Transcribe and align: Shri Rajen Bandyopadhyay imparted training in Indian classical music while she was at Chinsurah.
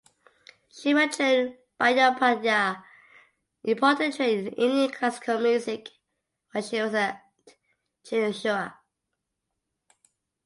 Shri 0.75 0.93
Rajen 0.95 1.57
Bandyopadhyay 1.79 2.83
imparted 3.63 4.15
training 4.15 4.47
in 4.47 4.53
Indian 4.53 4.89
classical 4.89 5.37
music 5.39 5.89
while 6.51 6.63
she 6.63 6.81
was 6.81 6.95
at 6.95 7.21
Chinsurah. 8.03 8.73